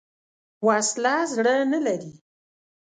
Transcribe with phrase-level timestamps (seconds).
[0.67, 2.13] وسله زړه نه لري